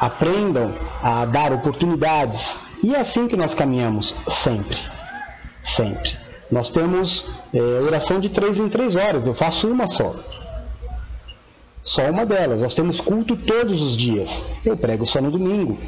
aprendam 0.00 0.72
a 1.02 1.24
dar 1.24 1.52
oportunidades. 1.52 2.58
E 2.82 2.94
é 2.94 3.00
assim 3.00 3.28
que 3.28 3.36
nós 3.36 3.54
caminhamos 3.54 4.14
sempre. 4.28 4.78
Sempre. 5.62 6.16
Nós 6.50 6.68
temos 6.68 7.26
é, 7.52 7.58
oração 7.58 8.20
de 8.20 8.28
três 8.28 8.58
em 8.58 8.68
três 8.68 8.94
horas, 8.94 9.26
eu 9.26 9.34
faço 9.34 9.68
uma 9.68 9.86
só. 9.86 10.14
Só 11.82 12.10
uma 12.10 12.26
delas. 12.26 12.62
Nós 12.62 12.74
temos 12.74 13.00
culto 13.00 13.36
todos 13.36 13.80
os 13.80 13.96
dias. 13.96 14.42
Eu 14.64 14.76
prego 14.76 15.06
só 15.06 15.20
no 15.20 15.30
domingo. 15.30 15.78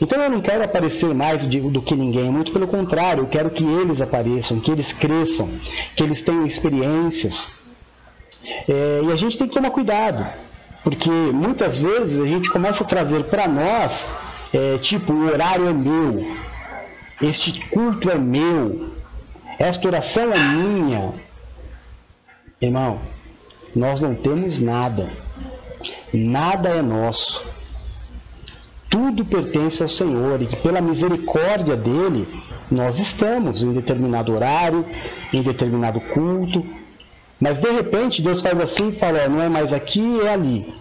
Então 0.00 0.20
eu 0.22 0.30
não 0.30 0.40
quero 0.40 0.64
aparecer 0.64 1.14
mais 1.14 1.44
do 1.44 1.82
que 1.82 1.94
ninguém, 1.94 2.30
muito 2.30 2.52
pelo 2.52 2.66
contrário, 2.66 3.24
eu 3.24 3.26
quero 3.26 3.50
que 3.50 3.64
eles 3.64 4.00
apareçam, 4.00 4.58
que 4.58 4.70
eles 4.70 4.92
cresçam, 4.94 5.48
que 5.94 6.02
eles 6.02 6.22
tenham 6.22 6.46
experiências. 6.46 7.50
É, 8.66 9.02
e 9.04 9.12
a 9.12 9.16
gente 9.16 9.36
tem 9.36 9.46
que 9.46 9.52
tomar 9.52 9.70
cuidado, 9.70 10.26
porque 10.82 11.10
muitas 11.10 11.76
vezes 11.76 12.18
a 12.18 12.26
gente 12.26 12.48
começa 12.48 12.82
a 12.82 12.86
trazer 12.86 13.24
para 13.24 13.46
nós, 13.46 14.08
é, 14.54 14.78
tipo, 14.78 15.12
o 15.12 15.26
horário 15.26 15.68
é 15.68 15.72
meu, 15.72 16.26
este 17.20 17.60
culto 17.68 18.10
é 18.10 18.16
meu, 18.16 18.94
esta 19.58 19.86
oração 19.86 20.32
é 20.32 20.38
minha. 20.38 21.12
Irmão, 22.58 23.00
nós 23.76 24.00
não 24.00 24.14
temos 24.14 24.58
nada, 24.58 25.10
nada 26.12 26.70
é 26.70 26.80
nosso 26.80 27.49
tudo 28.90 29.24
pertence 29.24 29.82
ao 29.82 29.88
Senhor 29.88 30.42
e 30.42 30.46
que 30.46 30.56
pela 30.56 30.80
misericórdia 30.80 31.76
dele 31.76 32.26
nós 32.68 32.98
estamos 32.98 33.62
em 33.62 33.72
determinado 33.72 34.34
horário, 34.34 34.84
em 35.32 35.40
determinado 35.42 36.00
culto, 36.00 36.66
mas 37.40 37.58
de 37.58 37.70
repente 37.70 38.20
Deus 38.20 38.42
faz 38.42 38.60
assim 38.60 38.88
e 38.88 38.92
fala: 38.92 39.28
não 39.28 39.40
é 39.40 39.48
mais 39.48 39.72
aqui, 39.72 40.20
é 40.22 40.34
ali. 40.34 40.74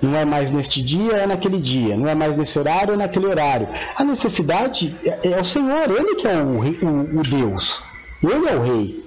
Não 0.00 0.16
é 0.16 0.24
mais 0.24 0.50
neste 0.50 0.80
dia, 0.80 1.12
é 1.12 1.26
naquele 1.26 1.60
dia. 1.60 1.94
Não 1.94 2.08
é 2.08 2.14
mais 2.14 2.36
nesse 2.36 2.58
horário, 2.58 2.94
é 2.94 2.96
naquele 2.96 3.26
horário. 3.26 3.68
A 3.96 4.02
necessidade 4.02 4.94
é, 5.04 5.32
é 5.32 5.40
o 5.40 5.44
Senhor, 5.44 5.90
Ele 5.90 6.14
que 6.14 6.26
é 6.26 6.36
o, 6.36 6.60
o, 6.86 7.20
o 7.20 7.22
Deus. 7.22 7.82
Ele 8.22 8.48
é 8.48 8.56
o 8.56 8.62
Rei. 8.62 9.04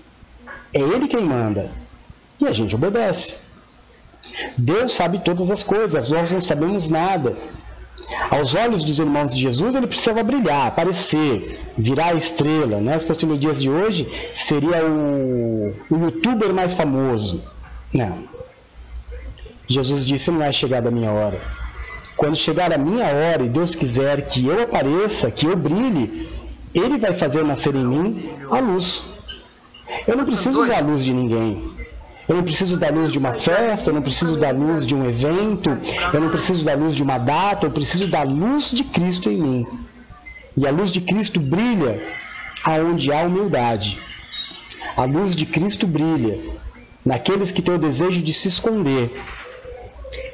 É 0.71 0.79
Ele 0.79 1.07
quem 1.07 1.23
manda. 1.23 1.71
E 2.39 2.47
a 2.47 2.51
gente 2.51 2.75
obedece. 2.75 3.37
Deus 4.55 4.93
sabe 4.93 5.19
todas 5.19 5.49
as 5.49 5.63
coisas, 5.63 6.09
nós 6.09 6.31
não 6.31 6.41
sabemos 6.41 6.87
nada. 6.87 7.35
Aos 8.29 8.53
olhos 8.55 8.83
dos 8.83 8.99
irmãos 8.99 9.33
de 9.33 9.41
Jesus, 9.41 9.75
ele 9.75 9.87
precisava 9.87 10.23
brilhar, 10.23 10.67
aparecer, 10.67 11.59
virar 11.77 12.07
a 12.07 12.15
estrela. 12.15 12.79
Né? 12.79 12.97
Se 12.99 13.05
fosse 13.05 13.25
nos 13.25 13.39
dias 13.39 13.61
de 13.61 13.69
hoje, 13.69 14.07
seria 14.35 14.83
o, 14.85 15.73
o 15.89 15.97
youtuber 15.97 16.53
mais 16.53 16.73
famoso. 16.73 17.43
Não. 17.93 18.23
Jesus 19.67 20.05
disse: 20.05 20.31
Não 20.31 20.43
é 20.43 20.51
chegada 20.51 20.89
a 20.89 20.91
minha 20.91 21.11
hora. 21.11 21.39
Quando 22.15 22.35
chegar 22.35 22.71
a 22.71 22.77
minha 22.77 23.05
hora 23.05 23.43
e 23.43 23.49
Deus 23.49 23.75
quiser 23.75 24.25
que 24.27 24.45
eu 24.45 24.63
apareça, 24.63 25.31
que 25.31 25.45
eu 25.45 25.55
brilhe, 25.55 26.29
Ele 26.73 26.97
vai 26.97 27.13
fazer 27.13 27.43
nascer 27.43 27.75
em 27.75 27.85
mim 27.85 28.29
a 28.51 28.59
luz. 28.59 29.03
Eu 30.07 30.17
não 30.17 30.25
preciso 30.25 30.65
da 30.65 30.79
luz 30.79 31.03
de 31.03 31.13
ninguém. 31.13 31.82
Eu 32.27 32.35
não 32.35 32.43
preciso 32.43 32.77
da 32.77 32.89
luz 32.89 33.11
de 33.11 33.17
uma 33.17 33.33
festa, 33.33 33.89
eu 33.89 33.93
não 33.93 34.01
preciso 34.01 34.37
da 34.37 34.51
luz 34.51 34.85
de 34.85 34.95
um 34.95 35.05
evento, 35.07 35.77
eu 36.13 36.21
não 36.21 36.29
preciso 36.29 36.63
da 36.63 36.73
luz 36.73 36.95
de 36.95 37.03
uma 37.03 37.17
data, 37.17 37.65
eu 37.65 37.71
preciso 37.71 38.07
da 38.07 38.23
luz 38.23 38.71
de 38.71 38.83
Cristo 38.83 39.29
em 39.29 39.37
mim. 39.37 39.67
E 40.55 40.65
a 40.65 40.71
luz 40.71 40.91
de 40.91 41.01
Cristo 41.01 41.39
brilha 41.39 42.01
aonde 42.63 43.11
há 43.11 43.23
humildade. 43.23 43.99
A 44.95 45.03
luz 45.03 45.35
de 45.35 45.45
Cristo 45.45 45.85
brilha 45.85 46.39
naqueles 47.05 47.51
que 47.51 47.61
têm 47.61 47.75
o 47.75 47.79
desejo 47.79 48.21
de 48.21 48.33
se 48.33 48.47
esconder. 48.47 49.11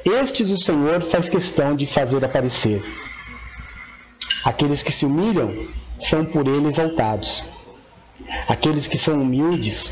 Estes 0.04 0.50
o 0.50 0.56
Senhor 0.56 1.00
faz 1.02 1.28
questão 1.28 1.74
de 1.74 1.86
fazer 1.86 2.24
aparecer. 2.24 2.84
Aqueles 4.44 4.82
que 4.82 4.92
se 4.92 5.04
humilham 5.04 5.52
são 6.00 6.24
por 6.24 6.46
ele 6.46 6.68
exaltados. 6.68 7.42
Aqueles 8.46 8.86
que 8.86 8.96
são 8.96 9.20
humildes 9.20 9.90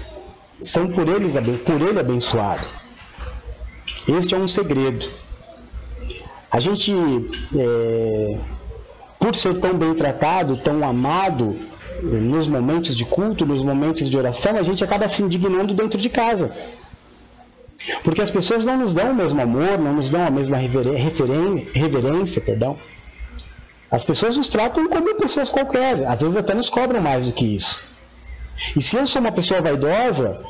são 0.62 0.88
por, 0.88 1.09
eles, 1.09 1.35
por 1.65 1.81
ele 1.81 1.99
abençoados. 1.99 2.67
Este 4.07 4.35
é 4.35 4.38
um 4.38 4.49
segredo. 4.49 5.07
A 6.50 6.61
gente, 6.61 6.93
é, 7.57 8.38
por 9.19 9.37
ser 9.37 9.59
tão 9.61 9.75
bem 9.75 9.95
tratado, 9.95 10.57
tão 10.57 10.87
amado, 10.87 11.57
nos 12.03 12.47
momentos 12.47 12.97
de 12.97 13.05
culto, 13.05 13.45
nos 13.45 13.62
momentos 13.62 14.09
de 14.09 14.17
oração, 14.17 14.57
a 14.57 14.62
gente 14.62 14.83
acaba 14.83 15.09
se 15.09 15.23
indignando 15.23 15.75
dentro 15.75 15.99
de 15.99 16.09
casa. 16.09 16.53
Porque 18.03 18.21
as 18.21 18.31
pessoas 18.31 18.65
não 18.65 18.77
nos 18.77 18.95
dão 18.95 19.12
o 19.12 19.15
mesmo 19.15 19.41
amor, 19.41 19.79
não 19.79 19.93
nos 19.93 20.11
dão 20.11 20.27
a 20.27 20.31
mesma 20.31 20.57
reverência, 20.57 22.41
perdão. 22.41 22.79
As 23.91 24.05
pessoas 24.05 24.37
nos 24.37 24.49
tratam 24.49 24.88
como 24.88 25.15
pessoas 25.15 25.49
qualquer, 25.49 26.05
às 26.07 26.21
vezes 26.21 26.37
até 26.37 26.55
nos 26.55 26.69
cobram 26.69 27.00
mais 27.00 27.27
do 27.27 27.33
que 27.33 27.45
isso. 27.45 27.88
E 28.77 28.83
se 28.83 28.97
eu 28.97 29.07
sou 29.07 29.21
uma 29.21 29.33
pessoa 29.33 29.61
vaidosa, 29.61 30.45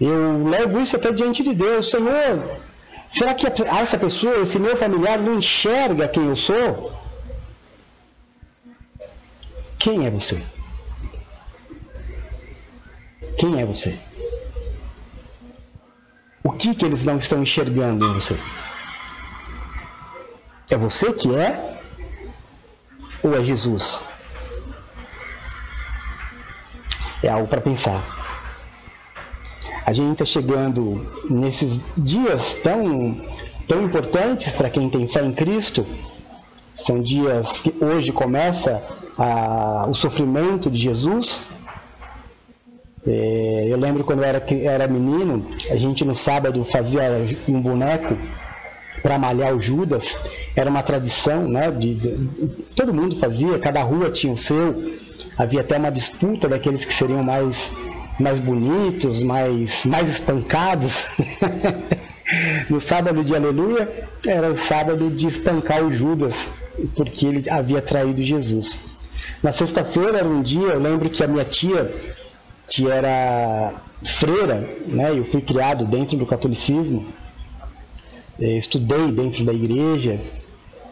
eu 0.00 0.44
levo 0.44 0.80
isso 0.80 0.96
até 0.96 1.12
diante 1.12 1.42
de 1.42 1.54
Deus. 1.54 1.90
Senhor, 1.90 2.60
será 3.08 3.34
que 3.34 3.46
essa 3.46 3.98
pessoa, 3.98 4.38
esse 4.38 4.58
meu 4.58 4.76
familiar, 4.76 5.18
não 5.18 5.38
enxerga 5.38 6.08
quem 6.08 6.26
eu 6.26 6.36
sou? 6.36 6.92
Quem 9.78 10.06
é 10.06 10.10
você? 10.10 10.40
Quem 13.38 13.60
é 13.60 13.64
você? 13.66 13.98
O 16.44 16.50
que, 16.50 16.74
que 16.74 16.84
eles 16.84 17.04
não 17.04 17.18
estão 17.18 17.42
enxergando 17.42 18.06
em 18.06 18.12
você? 18.12 18.36
É 20.70 20.76
você 20.76 21.12
que 21.12 21.34
é? 21.36 21.80
Ou 23.22 23.36
é 23.36 23.44
Jesus? 23.44 24.00
É 27.22 27.28
algo 27.28 27.46
para 27.46 27.60
pensar. 27.60 28.02
A 29.84 29.92
gente 29.92 30.12
está 30.12 30.24
chegando 30.24 31.04
nesses 31.28 31.80
dias 31.96 32.54
tão, 32.62 33.16
tão 33.66 33.82
importantes 33.84 34.52
para 34.52 34.70
quem 34.70 34.88
tem 34.88 35.08
fé 35.08 35.24
em 35.24 35.32
Cristo. 35.32 35.86
São 36.74 37.00
dias 37.00 37.60
que 37.60 37.74
hoje 37.84 38.12
começa 38.12 38.82
a, 39.18 39.86
o 39.88 39.94
sofrimento 39.94 40.70
de 40.70 40.78
Jesus. 40.78 41.40
É, 43.06 43.66
eu 43.68 43.76
lembro 43.76 44.04
quando 44.04 44.20
eu 44.20 44.24
era, 44.24 44.42
era 44.62 44.86
menino, 44.86 45.44
a 45.70 45.76
gente 45.76 46.04
no 46.04 46.14
sábado 46.14 46.64
fazia 46.64 47.02
um 47.48 47.60
boneco 47.60 48.16
para 49.02 49.18
malhar 49.18 49.54
o 49.54 49.60
Judas. 49.60 50.16
Era 50.54 50.70
uma 50.70 50.82
tradição, 50.82 51.48
né? 51.48 51.70
De, 51.70 51.94
de, 51.94 52.28
todo 52.76 52.94
mundo 52.94 53.16
fazia, 53.16 53.58
cada 53.58 53.82
rua 53.82 54.10
tinha 54.10 54.32
o 54.32 54.36
seu 54.36 55.01
havia 55.36 55.60
até 55.60 55.76
uma 55.76 55.90
disputa 55.90 56.48
daqueles 56.48 56.84
que 56.84 56.92
seriam 56.92 57.22
mais 57.22 57.70
mais 58.18 58.38
bonitos, 58.38 59.22
mais, 59.22 59.84
mais 59.84 60.08
espancados. 60.08 61.04
no 62.68 62.80
sábado 62.80 63.22
de 63.24 63.34
aleluia 63.34 64.08
era 64.26 64.50
o 64.50 64.56
sábado 64.56 65.10
de 65.10 65.26
espancar 65.26 65.84
o 65.84 65.92
Judas, 65.92 66.50
porque 66.94 67.26
ele 67.26 67.50
havia 67.50 67.82
traído 67.82 68.22
Jesus. 68.22 68.78
Na 69.42 69.52
sexta-feira 69.52 70.18
era 70.18 70.28
um 70.28 70.42
dia, 70.42 70.68
eu 70.68 70.80
lembro 70.80 71.10
que 71.10 71.22
a 71.22 71.28
minha 71.28 71.44
tia, 71.44 71.92
que 72.66 72.88
era 72.88 73.72
freira, 74.04 74.68
né, 74.86 75.16
eu 75.16 75.24
fui 75.24 75.40
criado 75.40 75.84
dentro 75.84 76.16
do 76.16 76.26
catolicismo, 76.26 77.06
eh, 78.40 78.58
estudei 78.58 79.10
dentro 79.12 79.44
da 79.44 79.52
igreja, 79.52 80.18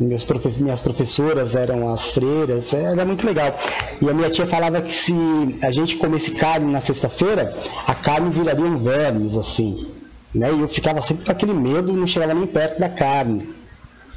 meus 0.00 0.24
profe 0.24 0.48
minhas 0.58 0.80
professoras 0.80 1.54
eram 1.54 1.92
as 1.92 2.08
freiras, 2.08 2.72
era 2.72 3.04
muito 3.04 3.26
legal. 3.26 3.54
E 4.00 4.08
a 4.08 4.14
minha 4.14 4.30
tia 4.30 4.46
falava 4.46 4.80
que 4.80 4.92
se 4.92 5.14
a 5.62 5.70
gente 5.70 5.96
comesse 5.96 6.32
carne 6.32 6.72
na 6.72 6.80
sexta-feira, 6.80 7.54
a 7.86 7.94
carne 7.94 8.30
viraria 8.30 8.64
um 8.64 8.82
vermes, 8.82 9.36
assim. 9.36 9.86
Né? 10.34 10.52
E 10.52 10.60
eu 10.60 10.68
ficava 10.68 11.00
sempre 11.00 11.24
com 11.24 11.32
aquele 11.32 11.52
medo, 11.52 11.92
não 11.92 12.06
chegava 12.06 12.34
nem 12.34 12.46
perto 12.46 12.80
da 12.80 12.88
carne. 12.88 13.54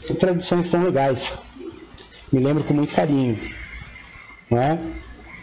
E 0.10 0.14
tradições 0.14 0.68
são 0.68 0.84
legais. 0.84 1.34
Me 2.32 2.40
lembro 2.40 2.64
com 2.64 2.74
muito 2.74 2.94
carinho. 2.94 3.38
Né? 4.50 4.80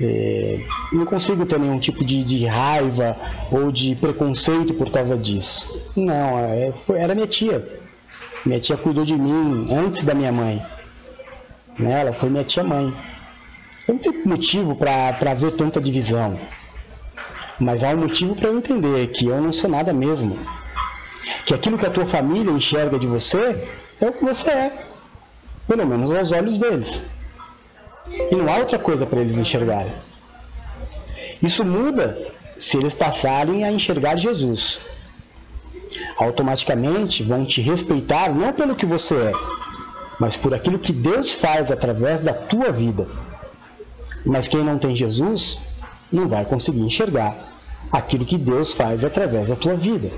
É, 0.00 0.60
não 0.92 1.04
consigo 1.04 1.44
ter 1.44 1.58
nenhum 1.58 1.78
tipo 1.78 2.02
de, 2.02 2.24
de, 2.24 2.46
raiva 2.46 3.16
ou 3.50 3.70
de 3.70 3.94
preconceito 3.96 4.72
por 4.72 4.90
causa 4.90 5.16
disso. 5.16 5.82
Não, 5.94 6.38
é, 6.38 6.72
foi, 6.72 6.98
era 6.98 7.14
minha 7.14 7.26
tia. 7.26 7.80
Minha 8.44 8.58
tia 8.58 8.76
cuidou 8.76 9.04
de 9.04 9.14
mim 9.14 9.68
antes 9.70 10.02
da 10.02 10.14
minha 10.14 10.32
mãe. 10.32 10.64
Né? 11.78 12.00
Ela 12.00 12.12
foi 12.12 12.30
minha 12.30 12.44
tia 12.44 12.64
mãe. 12.64 12.92
Eu 13.86 13.94
não 13.94 14.00
tenho 14.00 14.28
motivo 14.28 14.74
para 14.74 15.34
ver 15.34 15.52
tanta 15.52 15.80
divisão. 15.80 16.38
Mas 17.58 17.84
há 17.84 17.88
um 17.88 17.98
motivo 17.98 18.34
para 18.34 18.48
eu 18.48 18.56
entender 18.56 19.08
que 19.08 19.26
eu 19.26 19.40
não 19.40 19.52
sou 19.52 19.68
nada 19.68 19.92
mesmo. 19.92 20.38
Que 21.44 21.52
aquilo 21.52 21.76
que 21.76 21.84
a 21.84 21.90
tua 21.90 22.06
família 22.06 22.50
enxerga 22.50 22.98
de 22.98 23.06
você 23.06 23.66
é 24.00 24.06
o 24.06 24.12
que 24.12 24.24
você 24.24 24.50
é. 24.50 24.84
Pelo 25.68 25.86
menos 25.86 26.10
aos 26.10 26.32
olhos 26.32 26.56
deles. 26.56 27.02
E 28.08 28.34
não 28.34 28.50
há 28.50 28.56
outra 28.56 28.78
coisa 28.78 29.04
para 29.04 29.20
eles 29.20 29.36
enxergarem. 29.36 29.92
Isso 31.42 31.64
muda 31.64 32.16
se 32.56 32.78
eles 32.78 32.94
passarem 32.94 33.64
a 33.64 33.70
enxergar 33.70 34.16
Jesus 34.16 34.80
automaticamente 36.16 37.22
vão 37.22 37.44
te 37.44 37.60
respeitar 37.60 38.32
não 38.34 38.52
pelo 38.52 38.74
que 38.74 38.86
você 38.86 39.14
é, 39.14 39.32
mas 40.18 40.36
por 40.36 40.54
aquilo 40.54 40.78
que 40.78 40.92
Deus 40.92 41.32
faz 41.32 41.70
através 41.70 42.22
da 42.22 42.32
tua 42.32 42.70
vida. 42.70 43.08
Mas 44.24 44.48
quem 44.48 44.62
não 44.62 44.78
tem 44.78 44.94
Jesus 44.94 45.58
não 46.12 46.28
vai 46.28 46.44
conseguir 46.44 46.80
enxergar 46.80 47.34
aquilo 47.90 48.24
que 48.24 48.36
Deus 48.36 48.74
faz 48.74 49.04
através 49.04 49.48
da 49.48 49.56
tua 49.56 49.74
vida. 49.74 50.10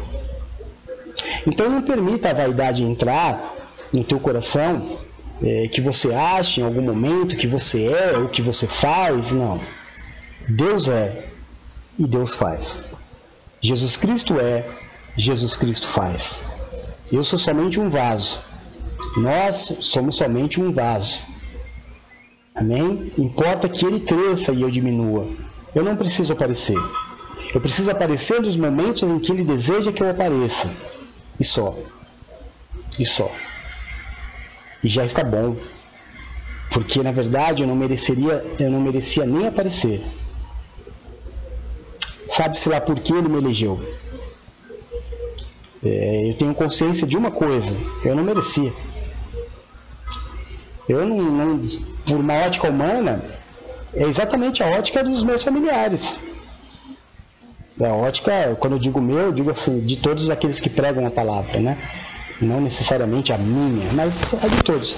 Então 1.47 1.69
não 1.69 1.83
permita 1.83 2.31
a 2.31 2.35
vaidade 2.35 2.83
entrar 2.83 3.55
no 3.93 4.02
teu 4.02 4.19
coração, 4.19 4.99
é, 5.43 5.69
que 5.69 5.81
você 5.81 6.12
ache 6.14 6.61
em 6.61 6.64
algum 6.64 6.83
momento 6.83 7.37
que 7.37 7.47
você 7.47 7.87
é 7.87 8.17
ou 8.17 8.29
que 8.29 8.41
você 8.41 8.67
faz. 8.67 9.33
Não. 9.33 9.61
Deus 10.49 10.88
é 10.88 11.26
e 11.99 12.07
Deus 12.07 12.35
faz. 12.35 12.85
Jesus 13.61 13.97
Cristo 13.97 14.38
é 14.41 14.64
Jesus 15.16 15.54
Cristo 15.57 15.87
faz. 15.87 16.40
Eu 17.11 17.23
sou 17.23 17.38
somente 17.38 17.78
um 17.78 17.90
vaso. 17.90 18.38
Nós 19.16 19.76
somos 19.81 20.16
somente 20.16 20.61
um 20.61 20.73
vaso. 20.73 21.21
Amém? 22.54 23.12
Importa 23.19 23.69
que 23.69 23.85
ele 23.85 24.00
cresça 24.00 24.52
e 24.52 24.62
eu 24.62 24.71
diminua. 24.71 25.28
Eu 25.75 25.85
não 25.85 25.97
preciso 25.97 26.33
aparecer. 26.33 26.78
Eu 27.54 27.61
preciso 27.61 27.90
aparecer 27.90 28.40
nos 28.40 28.57
momentos 28.57 29.02
em 29.02 29.19
que 29.19 29.33
ele 29.33 29.45
deseja 29.45 29.92
que 29.92 30.02
eu 30.02 30.11
apareça. 30.11 30.71
E 31.38 31.45
só. 31.45 31.76
E 32.99 33.04
só. 33.04 33.31
E 34.83 34.88
já 34.88 35.04
está 35.04 35.23
bom. 35.23 35.57
Porque 36.70 37.03
na 37.03 37.12
verdade 37.12 37.62
eu 37.62 37.68
não 37.68 37.77
mereceria, 37.77 38.44
eu 38.59 38.70
não 38.70 38.81
merecia 38.81 39.27
nem 39.27 39.46
aparecer. 39.46 40.03
Sabe-se 42.31 42.68
lá 42.70 42.81
por 42.81 42.98
que 42.98 43.12
ele 43.12 43.29
me 43.29 43.37
elegeu. 43.37 43.79
É, 45.85 46.31
eu 46.31 46.35
tenho 46.35 46.55
consciência 46.55 47.07
de 47.07 47.16
uma 47.16 47.31
coisa, 47.31 47.75
eu 48.05 48.14
não 48.14 48.23
merecia. 48.23 48.73
Eu 50.88 51.07
não, 51.07 51.23
não, 51.23 51.61
por 52.07 52.18
uma 52.18 52.35
ótica 52.35 52.68
humana, 52.68 53.23
é 53.95 54.05
exatamente 54.05 54.62
a 54.62 54.66
ótica 54.66 55.03
dos 55.03 55.25
meus 55.25 55.42
familiares. 55.42 56.18
É 57.81 57.88
a 57.88 57.95
ótica, 57.95 58.57
quando 58.61 58.75
eu 58.75 58.79
digo 58.79 59.01
meu, 59.01 59.18
eu 59.18 59.33
digo 59.33 59.51
assim, 59.51 59.81
de 59.81 59.97
todos 59.97 60.31
aqueles 60.31 60.61
que 60.61 60.71
pregam 60.71 61.07
a 61.07 61.11
palavra, 61.11 61.59
né? 61.59 61.79
Não 62.40 62.61
necessariamente 62.61 63.33
a 63.33 63.38
minha, 63.38 63.92
mas 63.92 64.12
a 64.42 64.49
de 64.49 64.62
todos. 64.62 64.97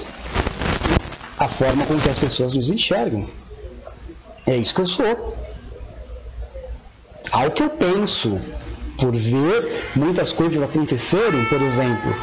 A 1.37 1.47
forma 1.47 1.85
com 1.85 1.99
que 1.99 2.09
as 2.09 2.19
pessoas 2.19 2.53
nos 2.53 2.69
enxergam. 2.69 3.27
É 4.47 4.55
isso 4.55 4.75
que 4.75 4.81
eu 4.81 4.87
sou. 4.87 5.35
Ao 7.31 7.51
que 7.51 7.63
eu 7.63 7.69
penso, 7.69 8.39
por 8.97 9.15
ver 9.15 9.91
muitas 9.95 10.31
coisas 10.33 10.61
acontecerem, 10.61 11.45
por 11.45 11.61
exemplo, 11.61 12.15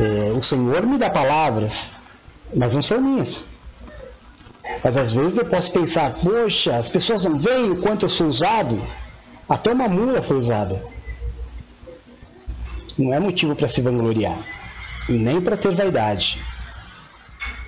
é, 0.00 0.32
o 0.32 0.42
Senhor 0.42 0.86
me 0.86 0.98
dá 0.98 1.10
palavras, 1.10 1.88
mas 2.54 2.74
não 2.74 2.82
são 2.82 3.00
minhas. 3.00 3.44
Mas 4.82 4.96
às 4.96 5.12
vezes 5.12 5.38
eu 5.38 5.44
posso 5.44 5.72
pensar, 5.72 6.14
poxa, 6.22 6.76
as 6.76 6.88
pessoas 6.88 7.24
não 7.24 7.36
veem 7.36 7.70
o 7.70 7.80
quanto 7.80 8.04
eu 8.04 8.08
sou 8.08 8.28
usado. 8.28 8.80
Até 9.48 9.72
uma 9.72 9.88
mula 9.88 10.22
foi 10.22 10.36
usada. 10.36 10.82
Não 12.96 13.14
é 13.14 13.18
motivo 13.20 13.54
para 13.54 13.68
se 13.68 13.80
vangloriar, 13.80 14.38
e 15.08 15.12
nem 15.12 15.40
para 15.40 15.56
ter 15.56 15.74
vaidade. 15.74 16.38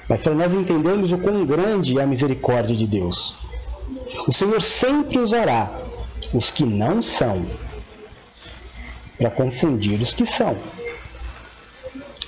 Mas 0.09 0.23
para 0.23 0.35
nós 0.35 0.53
entendermos 0.53 1.13
o 1.13 1.19
quão 1.19 1.47
grande 1.47 1.99
é 1.99 2.03
a 2.03 2.07
misericórdia 2.07 2.75
de 2.75 2.87
Deus. 2.87 3.35
O 4.27 4.33
Senhor 4.33 4.61
sempre 4.61 5.19
usará 5.19 5.71
os 6.35 6.51
que 6.51 6.65
não 6.65 7.01
são 7.01 7.47
para 9.21 9.31
confundir 9.31 10.01
os 10.01 10.15
que 10.15 10.25
são. 10.25 10.57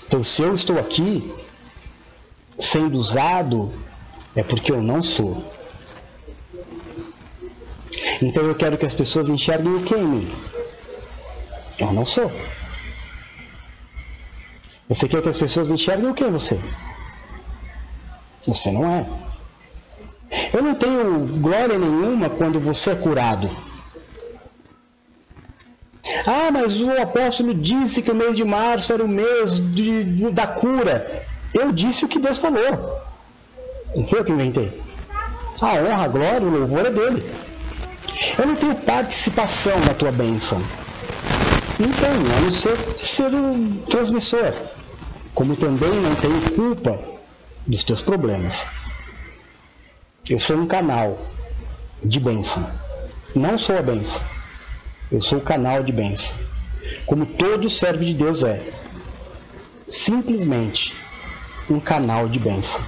Então, 0.07 0.23
se 0.23 0.43
eu 0.43 0.53
estou 0.55 0.79
aqui 0.79 1.33
sendo 2.59 2.99
usado, 2.99 3.73
é 4.37 4.43
porque 4.43 4.71
eu 4.71 4.83
não 4.83 5.03
sou. 5.03 5.43
Então 8.21 8.45
eu 8.45 8.55
quero 8.55 8.77
que 8.77 8.85
as 8.85 8.93
pessoas 8.93 9.31
enxerguem 9.31 9.75
o 9.75 9.83
que 9.83 9.95
em 9.95 10.07
mim? 10.07 10.35
Eu 11.79 11.95
não 11.95 12.05
sou. 12.05 12.31
Você 14.87 15.09
quer 15.09 15.23
que 15.23 15.31
as 15.31 15.39
pessoas 15.39 15.71
enxerguem 15.71 16.11
o 16.11 16.15
que 16.15 16.25
em 16.25 16.31
você? 16.31 16.61
Você 18.47 18.71
não 18.71 18.87
é. 18.87 19.07
Eu 20.53 20.63
não 20.63 20.75
tenho 20.75 21.27
glória 21.41 21.79
nenhuma 21.79 22.29
quando 22.29 22.61
você 22.61 22.91
é 22.91 22.95
curado. 22.95 23.51
Ah, 26.27 26.51
mas 26.53 26.81
o 26.81 26.91
apóstolo 27.01 27.53
disse 27.53 28.01
que 28.01 28.11
o 28.11 28.15
mês 28.15 28.37
de 28.37 28.45
março 28.45 28.93
era 28.93 29.05
o 29.05 29.09
mês 29.09 29.57
de, 29.75 30.05
de, 30.05 30.31
da 30.31 30.47
cura. 30.47 31.27
Eu 31.53 31.73
disse 31.73 32.05
o 32.05 32.09
que 32.09 32.19
Deus 32.19 32.39
falou. 32.39 33.01
Não 33.95 34.07
foi 34.07 34.21
eu 34.21 34.25
que 34.25 34.33
inventei. 34.33 34.81
A 35.61 35.75
honra, 35.75 36.05
a 36.05 36.09
glória, 36.09 36.47
o 36.47 36.51
louvor 36.51 36.87
é 36.87 36.91
dele. 36.91 37.31
Eu 38.39 38.47
não 38.47 38.57
tenho 38.57 38.75
participação 38.75 39.79
na 39.81 39.95
tua 39.95 40.13
bênção. 40.13 40.63
Não 41.79 41.91
tenho, 41.93 42.37
a 42.37 42.41
não 42.41 42.53
ser 42.53 42.77
ser 42.99 43.35
o 43.35 43.83
transmissor. 43.91 44.55
Como 45.35 45.57
também 45.57 45.91
não 45.91 46.15
tenho 46.15 46.41
culpa 46.53 46.99
dos 47.67 47.83
teus 47.83 48.01
problemas. 48.01 48.67
Eu 50.29 50.39
sou 50.39 50.57
um 50.57 50.67
canal 50.67 51.19
de 52.03 52.21
bênção. 52.21 52.65
Não 53.35 53.59
sou 53.59 53.77
a 53.79 53.83
bênção. 53.83 54.23
Eu 55.13 55.21
sou 55.21 55.43
canal 55.43 55.83
de 55.83 55.93
bênção. 55.93 56.35
Como 57.05 57.27
todo 57.27 57.69
servo 57.69 58.03
de 58.03 58.15
Deus 58.15 58.43
é. 58.43 58.63
Simplesmente 59.87 60.95
um 61.69 61.79
canal 61.79 62.27
de 62.31 62.39
bênção. 62.39 62.83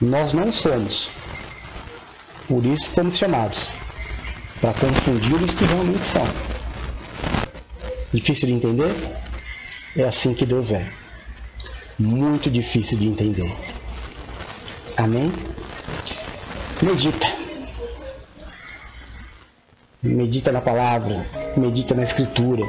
Nós 0.00 0.32
não 0.32 0.50
somos. 0.50 1.10
Por 2.48 2.64
isso 2.64 2.88
fomos 2.88 3.18
chamados. 3.18 3.70
Para 4.62 4.72
confundir 4.72 5.34
os 5.34 5.52
que 5.52 5.64
realmente 5.64 6.06
são. 6.06 6.26
Difícil 8.14 8.48
de 8.48 8.54
entender? 8.54 8.94
É 9.94 10.04
assim 10.04 10.32
que 10.32 10.46
Deus 10.46 10.72
é. 10.72 10.90
Muito 11.98 12.50
difícil 12.50 12.96
de 12.96 13.06
entender. 13.06 13.54
Amém? 14.96 15.30
Medita 16.80 17.45
medita 20.06 20.52
na 20.52 20.60
palavra, 20.60 21.26
medita 21.56 21.94
na 21.94 22.02
escritura, 22.02 22.62